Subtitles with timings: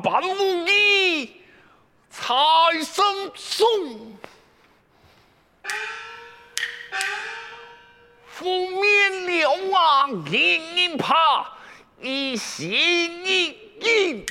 [0.00, 1.42] 十八般武艺
[2.08, 2.34] 才
[2.82, 3.04] 神
[3.34, 3.68] 送，
[8.34, 11.52] 覆面瞭望银银帕，
[12.00, 12.70] 一心
[13.26, 13.48] 一
[13.80, 14.24] 硬。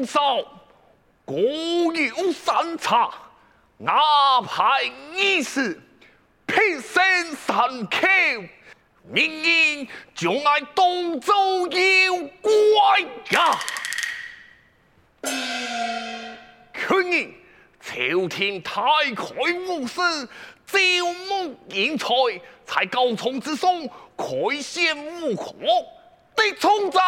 [0.00, 0.22] 在瓮上
[1.24, 3.10] 各有三茶，
[3.86, 5.80] 阿派一时，
[6.46, 7.02] 平生
[7.34, 8.06] 三口，
[9.04, 13.00] 明年将来东周有怪
[13.30, 13.58] 呀！
[16.74, 17.32] 去年
[17.80, 18.80] 朝廷太
[19.14, 19.24] 开
[19.68, 20.00] 武士，
[20.66, 20.78] 招
[21.28, 22.06] 募英才，
[22.64, 23.70] 在高宗之上
[24.16, 25.54] 开显武功，
[26.34, 26.98] 的从者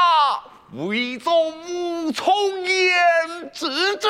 [0.74, 2.96] 为做武从言
[3.52, 3.66] 之
[3.96, 4.08] 者。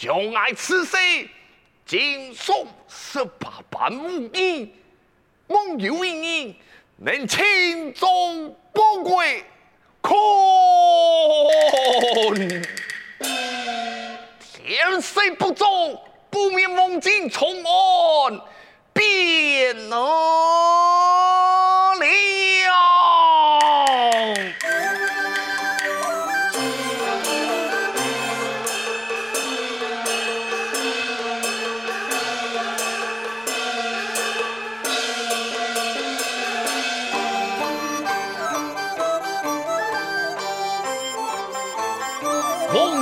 [0.00, 0.96] 相爱此世，
[1.86, 4.74] 经受十八般武艺，
[5.46, 6.54] 梦有一日
[6.96, 8.10] 能轻装
[8.72, 9.44] 宝贵。
[10.02, 10.12] 看，
[14.40, 15.64] 天色不早，
[16.28, 18.40] 不免梦境重案，
[18.92, 21.41] 变了。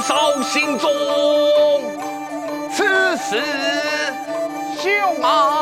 [0.03, 0.91] 嫂心中
[2.73, 2.85] 此
[3.17, 3.43] 时
[4.79, 4.89] 羞
[5.21, 5.60] 恼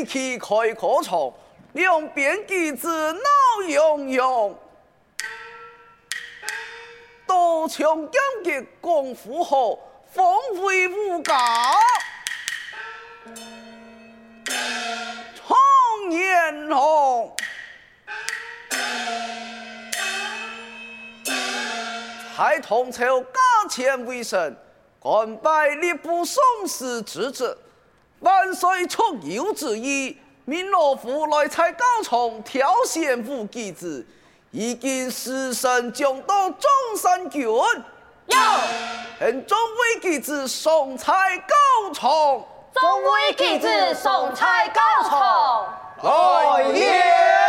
[0.00, 1.30] 一起开课场，
[1.74, 4.54] 两边机子闹洋洋，
[7.26, 9.78] 刀枪剑戟功夫好，
[10.10, 10.24] 风
[10.62, 11.36] 威武刚，
[15.36, 17.36] 常言红，
[22.38, 23.38] 在唐朝家
[23.68, 24.56] 前为神，
[24.98, 27.54] 官拜吏部尚书之职。
[28.20, 34.06] 万岁出游之意，命老夫来采高场挑选武技子，
[34.50, 37.56] 已经师生将到中山郡，有，
[39.18, 42.10] 很众位技子送菜高场，
[42.74, 45.66] 众位技子送菜高场，
[46.02, 47.39] 来也。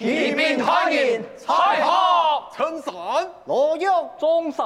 [0.00, 1.90] 太爷，彩霞
[2.54, 2.94] 陈山，
[3.46, 4.64] 罗勇，中山，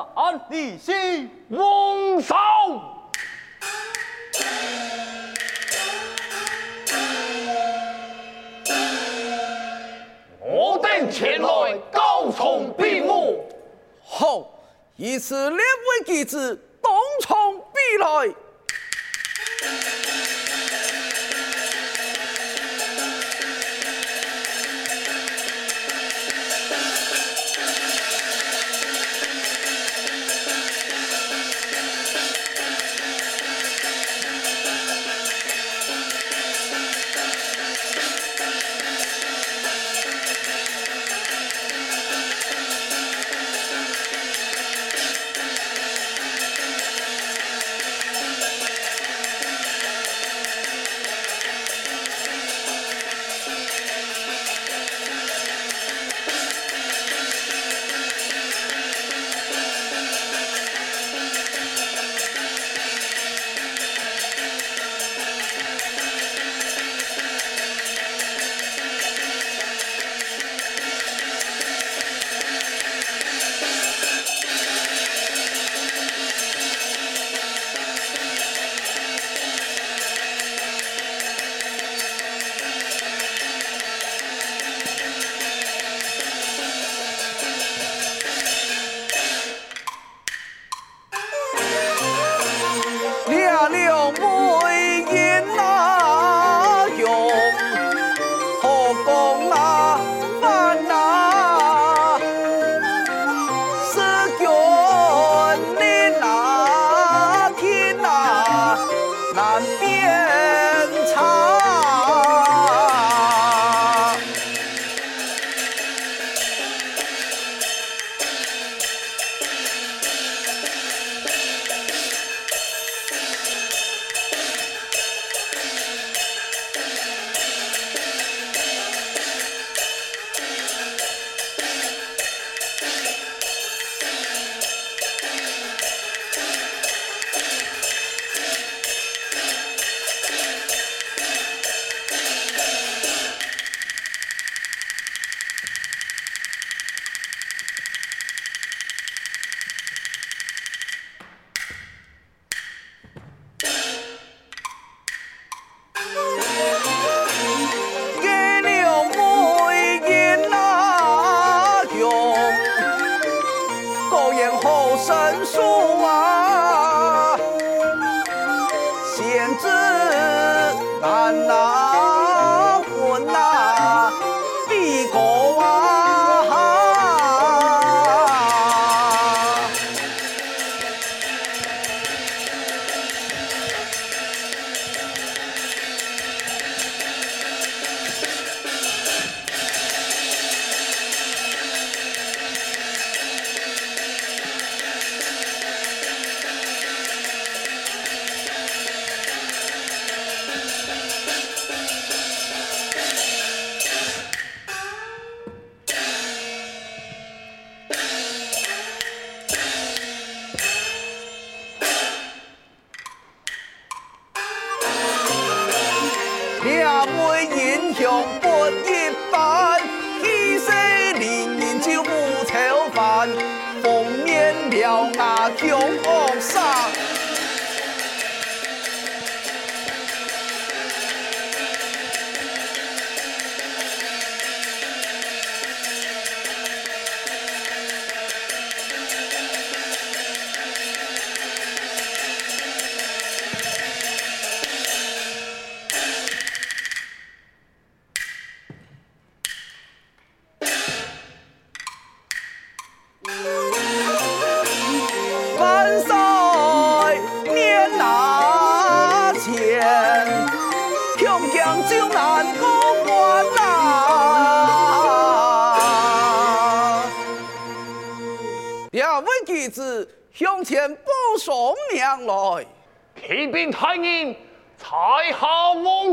[0.51, 2.37] 李信，翁嫂。
[10.45, 13.43] 我等前来高崇闭幕。
[14.05, 14.45] 好，
[14.97, 18.35] 以此两位弟子同从必来。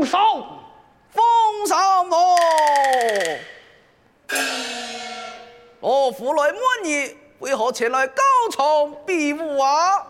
[0.00, 0.46] 翁嫂，
[1.10, 1.22] 奉
[1.66, 2.36] 上我。
[5.80, 10.06] 我父来满意，为何前来高崇闭幕啊？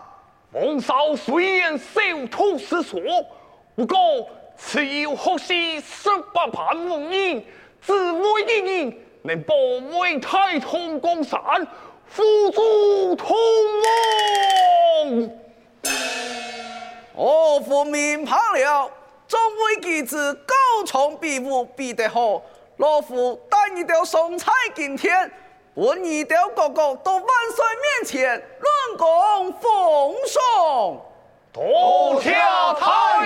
[0.53, 2.99] 翁嫂虽然少土失所，
[3.75, 3.97] 不过
[4.57, 7.45] 此有学习十八般武艺，
[7.81, 9.53] 自为一人能保
[9.97, 11.41] 卫太通江山，
[12.05, 13.35] 辅助同
[15.03, 15.37] 盟。
[17.13, 18.89] 我府明判了，
[19.31, 20.53] 众位弟子高
[20.85, 22.41] 崇比武比得好，
[22.75, 25.31] 老夫带你到松菜今天，
[25.73, 31.01] 本你到个个到万岁面前论功奉送，
[31.53, 32.31] 多谢
[32.77, 33.25] 太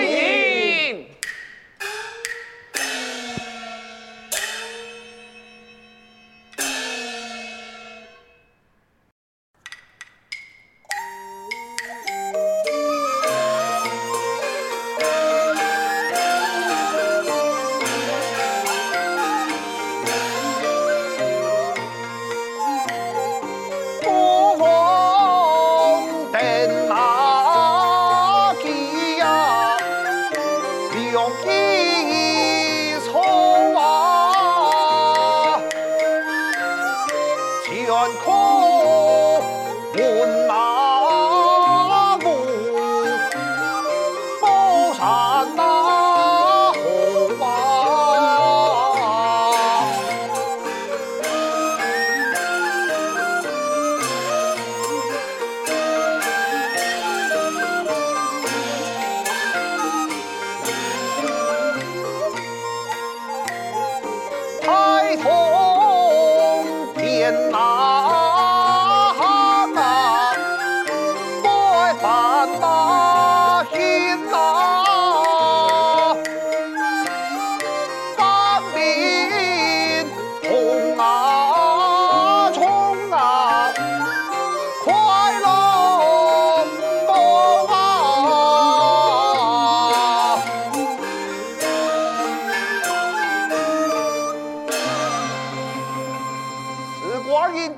[97.53, 97.71] 爷。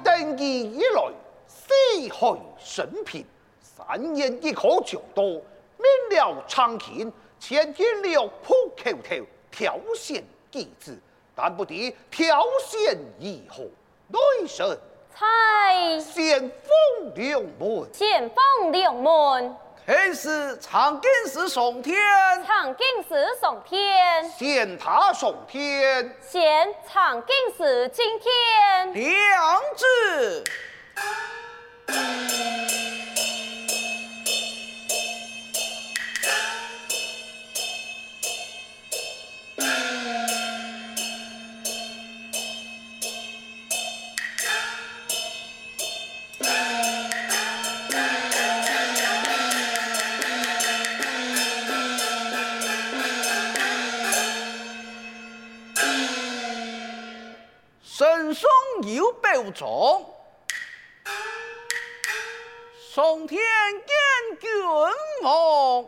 [4.81, 5.41] 就多
[5.77, 10.97] 免了长情，前天了破口头，挑选机子，
[11.35, 13.65] 但不知挑选以后
[14.07, 14.77] 内神。
[15.13, 19.55] 猜先锋两门，先锋两门，
[19.87, 21.95] 开始长进士送天，
[22.45, 30.43] 长进士送天，先他送天，仙长进士敬天，两字。
[59.57, 60.13] 有保重，
[62.93, 64.65] 送天见君
[65.21, 65.85] 王。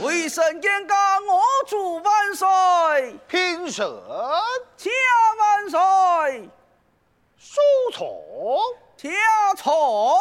[0.00, 2.46] 为神见驾，我祝万岁，
[3.26, 3.84] 平身。
[4.76, 4.90] 驾
[5.38, 5.78] 万岁，
[7.36, 7.60] 书
[8.98, 10.18] 从，驾从。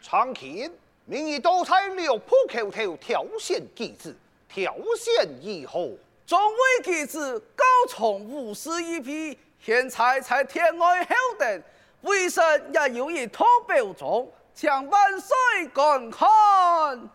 [0.00, 0.70] 长天。
[1.06, 4.16] 明日都在六铺口头挑选机子，
[4.54, 5.90] 挑选以后，
[6.24, 11.62] 众位弟子高崇无事一批，现在在天外后等，
[12.02, 15.34] 为甚也有一套表中，请万岁
[15.74, 16.28] 观看。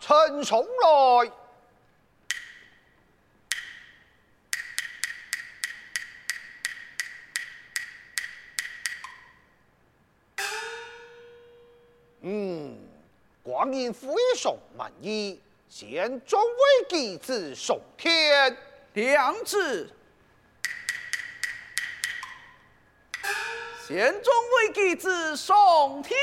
[0.02, 1.32] 呈上来。
[12.20, 12.78] 嗯。
[13.42, 15.42] 光阴非常满意，
[15.72, 18.58] 现众位机子送天，
[18.94, 19.88] 两字。
[23.88, 26.18] 现众位机子送天，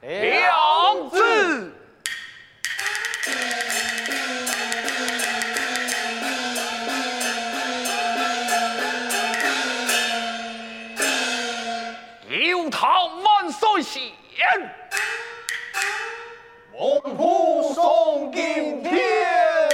[0.00, 1.72] 两字。
[12.28, 14.08] 有唐万岁贤。
[16.80, 19.68] 红布送金天，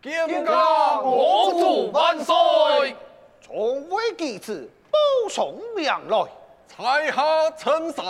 [0.00, 2.94] 金家国主万岁！
[3.44, 4.96] 从未几次保
[5.28, 6.24] 送娘来，
[6.68, 8.04] 才霞称赞，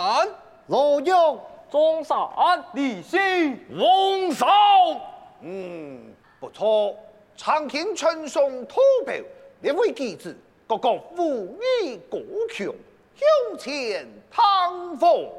[0.67, 1.41] 若有。
[1.71, 2.17] 中山
[2.73, 4.45] 李信，王少。
[5.39, 6.93] 嗯，不错，
[7.37, 9.15] 常听称颂吐表，
[9.61, 12.17] 两位弟子个个武艺高
[12.51, 12.67] 强，
[13.15, 15.29] 向前唐风。